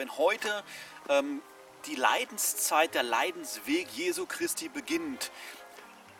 [0.00, 0.64] Wenn heute
[1.10, 1.42] ähm,
[1.84, 5.30] die Leidenszeit, der Leidensweg Jesu Christi beginnt,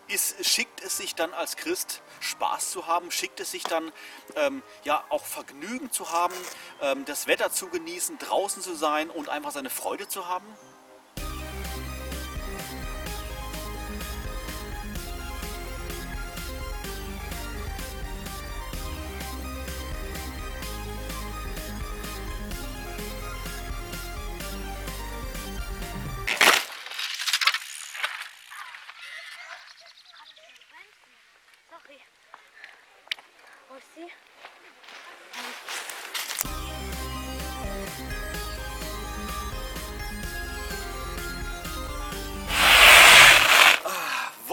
[0.07, 3.91] ist, schickt es sich dann als Christ Spaß zu haben, schickt es sich dann
[4.37, 6.35] ähm, ja auch Vergnügen zu haben,
[6.82, 10.45] ähm, das Wetter zu genießen, draußen zu sein und einfach seine Freude zu haben?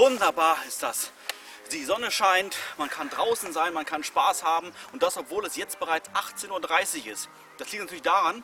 [0.10, 1.12] Wunderbar ist das.
[1.74, 5.58] Die Sonne scheint, man kann draußen sein, man kann Spaß haben und das, obwohl es
[5.58, 7.28] jetzt bereits 18.30 Uhr ist.
[7.58, 8.42] Das liegt natürlich daran,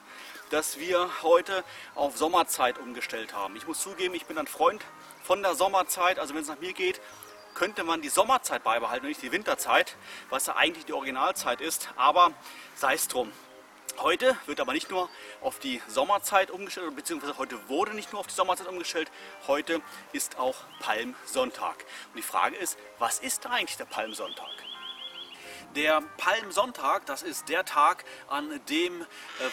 [0.50, 1.64] dass wir heute
[1.96, 3.56] auf Sommerzeit umgestellt haben.
[3.56, 4.84] Ich muss zugeben, ich bin ein Freund
[5.24, 6.20] von der Sommerzeit.
[6.20, 7.00] Also wenn es nach mir geht,
[7.54, 9.96] könnte man die Sommerzeit beibehalten und nicht die Winterzeit,
[10.30, 11.88] was ja eigentlich die Originalzeit ist.
[11.96, 12.34] Aber
[12.76, 13.32] sei es drum.
[14.00, 15.10] Heute wird aber nicht nur
[15.42, 19.10] auf die Sommerzeit umgestellt, beziehungsweise heute wurde nicht nur auf die Sommerzeit umgestellt,
[19.48, 21.86] heute ist auch Palmsonntag.
[22.10, 24.50] Und die Frage ist, was ist eigentlich der Palmsonntag?
[25.76, 29.06] Der Palmsonntag, das ist der Tag, an dem, äh,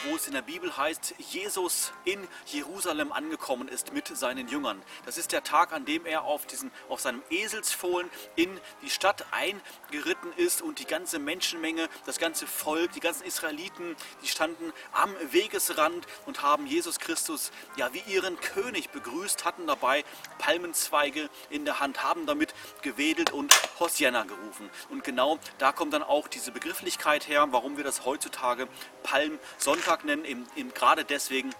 [0.04, 4.82] wo es in der Bibel heißt, Jesus in Jerusalem angekommen ist mit seinen Jüngern.
[5.06, 9.24] Das ist der Tag, an dem er auf, diesem, auf seinem Eselsfohlen in die Stadt
[9.30, 15.14] eingeritten ist und die ganze Menschenmenge, das ganze Volk, die ganzen Israeliten, die standen am
[15.30, 20.04] Wegesrand und haben Jesus Christus ja wie ihren König begrüßt, hatten dabei
[20.38, 24.70] Palmenzweige in der Hand, haben damit gewedelt und Hosianna gerufen.
[24.88, 28.68] Und genau da kommt dann auch diese Begrifflichkeit her, warum wir das heutzutage
[29.02, 31.54] Palmsonntag nennen, eben, eben gerade deswegen,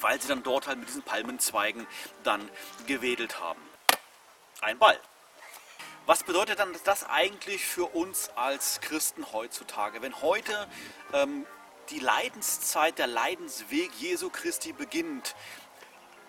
[0.00, 1.86] weil sie dann dort halt mit diesen Palmenzweigen
[2.24, 2.40] dann
[2.88, 3.60] gewedelt haben.
[4.62, 4.98] Ein Ball.
[6.06, 10.02] Was bedeutet dann das eigentlich für uns als Christen heutzutage?
[10.02, 10.66] Wenn heute
[11.12, 11.46] ähm,
[11.90, 15.36] die Leidenszeit, der Leidensweg Jesu Christi beginnt,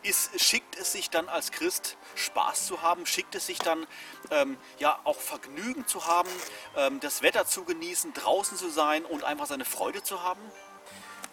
[0.04, 3.88] ist, schickt es sich dann als Christ Spaß zu haben, schickt es sich dann
[4.32, 6.30] ähm, ja auch Vergnügen zu haben,
[6.76, 10.42] ähm, das Wetter zu genießen, draußen zu sein und einfach seine Freude zu haben?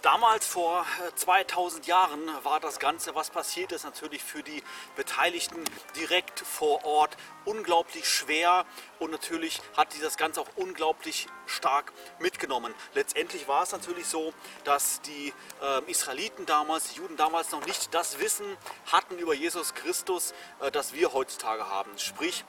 [0.03, 4.63] Damals vor 2000 äh, Jahren war das Ganze, was passiert ist, natürlich für die
[4.97, 5.63] Beteiligten
[5.95, 8.65] direkt vor Ort unglaublich schwer
[8.99, 12.73] und natürlich hat die das Ganze auch unglaublich stark mitgenommen.
[12.95, 14.33] Letztendlich war es natürlich so,
[14.65, 18.47] dass die äh, Israeliten damals, die Juden damals noch nicht das Wissen
[18.91, 21.91] hatten über Jesus Christus, äh, das wir heutzutage haben.
[21.99, 22.47] Sprich,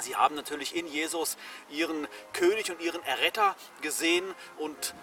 [0.00, 1.36] Sie haben natürlich in Jesus
[1.70, 4.24] ihren König und ihren Erretter gesehen
[4.58, 4.94] und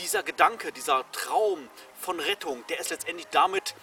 [0.00, 1.68] dieser Gedanke, dieser Traum
[2.00, 3.74] von Rettung, der ist letztendlich damit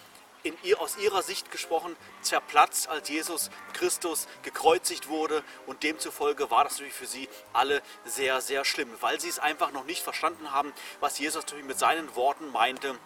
[0.42, 5.42] in ihr, aus ihrer Sicht gesprochen zerplatzt, als Jesus Christus gekreuzigt wurde.
[5.66, 9.72] Und demzufolge war das natürlich für sie alle sehr, sehr schlimm, weil sie es einfach
[9.72, 12.98] noch nicht verstanden haben, was Jesus natürlich mit seinen Worten meinte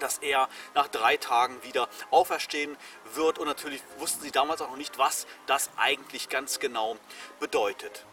[0.00, 2.76] dass er nach drei Tagen wieder auferstehen
[3.14, 3.38] wird.
[3.38, 6.96] Und natürlich wussten sie damals auch noch nicht, was das eigentlich ganz genau
[7.40, 8.04] bedeutet.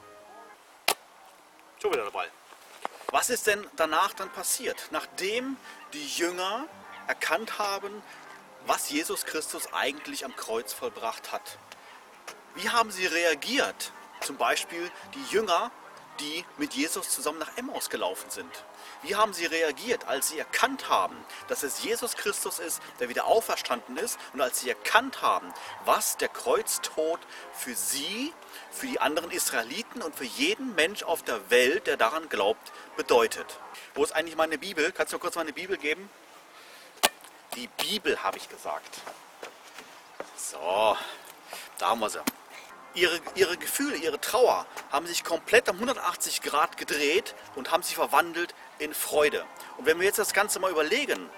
[1.79, 2.31] Schon wieder der Ball.
[3.11, 4.87] Was ist denn danach dann passiert?
[4.91, 5.57] Nachdem
[5.93, 6.65] die Jünger
[7.07, 8.03] erkannt haben,
[8.65, 11.57] was Jesus Christus eigentlich am Kreuz vollbracht hat.
[12.55, 13.91] Wie haben sie reagiert?
[14.21, 15.71] Zum Beispiel die Jünger,
[16.19, 18.51] die mit Jesus zusammen nach Emmaus gelaufen sind.
[19.01, 21.15] Wie haben sie reagiert, als sie erkannt haben,
[21.47, 25.53] dass es Jesus Christus ist, der wieder auferstanden ist und als sie erkannt haben,
[25.85, 27.19] was der Kreuztod
[27.53, 28.33] für sie,
[28.71, 33.59] für die anderen Israeliten und für jeden Mensch auf der Welt, der daran glaubt, bedeutet?
[33.93, 34.91] Wo ist eigentlich meine Bibel?
[34.91, 36.09] Kannst du mir kurz meine Bibel geben?
[37.55, 39.01] Die Bibel habe ich gesagt.
[40.35, 40.97] So,
[41.77, 42.21] da haben wir sie
[42.95, 47.95] ihre, ihre Gefühle, ihre Trauer haben sich komplett um 180 Grad gedreht und haben sich
[47.95, 49.45] verwandelt in Freude.
[49.77, 51.29] Und wenn wir jetzt das Ganze mal überlegen,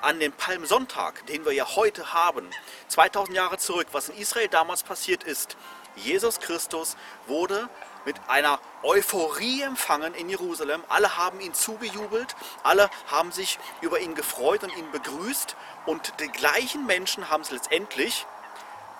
[0.00, 2.48] an den Palmsonntag, den wir ja heute haben,
[2.88, 5.56] 2000 Jahre zurück, was in Israel damals passiert ist,
[5.96, 6.96] Jesus Christus
[7.26, 7.68] wurde
[8.04, 10.84] mit einer Euphorie empfangen in Jerusalem.
[10.88, 16.28] Alle haben ihn zugejubelt, alle haben sich über ihn gefreut und ihn begrüßt und die
[16.28, 18.26] gleichen Menschen haben es letztendlich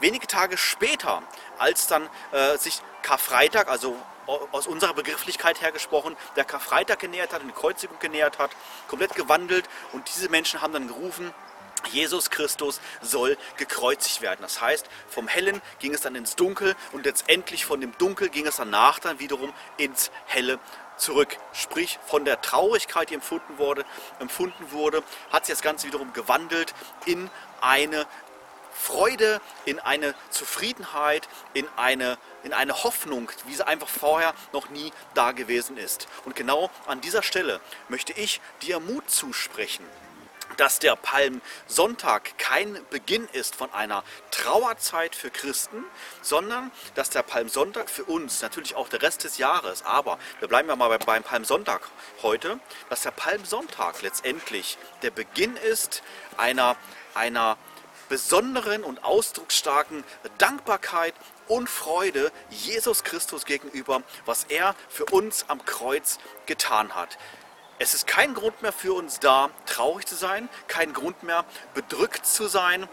[0.00, 1.22] wenige Tage später,
[1.58, 3.96] als dann äh, sich Karfreitag, also
[4.52, 8.50] aus unserer Begrifflichkeit her gesprochen, der Karfreitag genähert hat die Kreuzigung genähert hat,
[8.86, 11.32] komplett gewandelt und diese Menschen haben dann gerufen,
[11.90, 14.40] Jesus Christus soll gekreuzigt werden.
[14.42, 18.46] Das heißt, vom Hellen ging es dann ins Dunkel und letztendlich von dem Dunkel ging
[18.46, 20.58] es danach dann wiederum ins Helle
[20.96, 21.38] zurück.
[21.52, 23.84] Sprich, von der Traurigkeit, die empfunden wurde,
[24.18, 25.02] empfunden wurde
[25.32, 26.74] hat sich das Ganze wiederum gewandelt
[27.06, 27.30] in
[27.60, 28.06] eine
[28.78, 34.92] Freude, in eine Zufriedenheit, in eine, in eine Hoffnung, wie sie einfach vorher noch nie
[35.14, 36.08] da gewesen ist.
[36.24, 39.84] Und genau an dieser Stelle möchte ich dir Mut zusprechen
[40.56, 45.84] dass der Palmsonntag kein Beginn ist von einer Trauerzeit für Christen,
[46.20, 50.68] sondern dass der Palmsonntag für uns, natürlich auch der Rest des Jahres, aber wir bleiben
[50.68, 51.82] ja mal beim Palmsonntag
[52.22, 52.58] heute,
[52.90, 56.02] dass der Palmsonntag letztendlich der Beginn ist
[56.36, 56.76] einer,
[57.14, 57.56] einer
[58.08, 60.04] besonderen und ausdrucksstarken
[60.38, 61.14] Dankbarkeit
[61.46, 67.18] und Freude Jesus Christus gegenüber, was er für uns am Kreuz getan hat.
[67.78, 71.44] Es ist kein Grund mehr für uns da, traurig zu sein, kein Grund mehr,
[71.74, 72.88] bedrückt zu sein,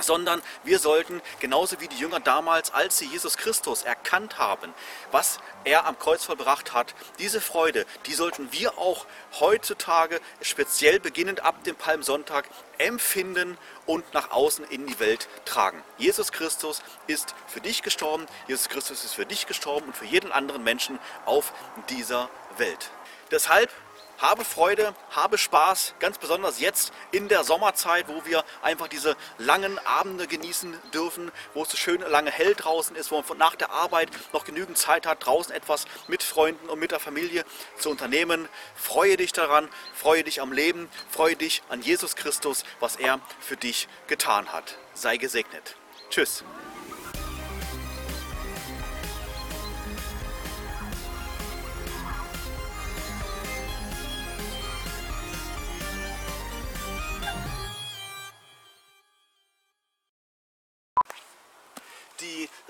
[0.00, 4.72] sondern wir sollten, genauso wie die Jünger damals, als sie Jesus Christus erkannt haben,
[5.10, 9.06] was er am Kreuz vollbracht hat, diese Freude, die sollten wir auch
[9.40, 12.48] heutzutage, speziell beginnend ab dem Palmsonntag,
[12.78, 15.82] empfinden und nach außen in die Welt tragen.
[15.96, 20.32] Jesus Christus ist für dich gestorben, Jesus Christus ist für dich gestorben und für jeden
[20.32, 21.52] anderen Menschen auf
[21.88, 22.90] dieser Welt.
[23.30, 23.70] Deshalb
[24.18, 29.78] habe Freude, habe Spaß, ganz besonders jetzt in der Sommerzeit, wo wir einfach diese langen
[29.86, 33.70] Abende genießen dürfen, wo es so schön lange hell draußen ist, wo man nach der
[33.70, 37.44] Arbeit noch genügend Zeit hat, draußen etwas mit Freunden und mit der Familie
[37.78, 38.48] zu unternehmen.
[38.74, 43.56] Freue dich daran, freue dich am Leben, freue dich an Jesus Christus, was er für
[43.56, 44.76] dich getan hat.
[44.94, 45.76] Sei gesegnet.
[46.10, 46.42] Tschüss.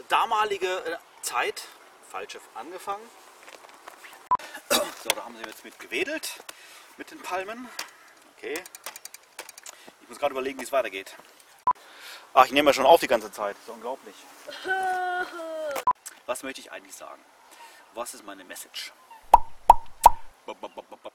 [0.09, 1.63] Damalige äh, Zeit,
[2.11, 3.09] falsch angefangen.
[5.03, 6.43] So, da haben sie jetzt mit gewedelt,
[6.97, 7.69] mit den Palmen.
[8.37, 8.63] Okay.
[10.03, 11.17] Ich muss gerade überlegen, wie es weitergeht.
[12.35, 13.57] Ach, ich nehme ja schon auf die ganze Zeit.
[13.57, 14.15] Das ist unglaublich.
[16.27, 17.25] Was möchte ich eigentlich sagen?
[17.95, 18.93] Was ist meine Message?
[20.47, 21.13] Bop, bop, bop,